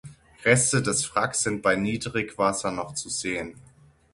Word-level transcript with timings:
Reste 0.43 0.81
des 0.81 1.11
Wracks 1.15 1.43
sind 1.43 1.61
bei 1.61 1.75
Niedrigwasser 1.75 2.71
noch 2.71 2.95
zu 2.95 3.07
sehen. 3.07 3.53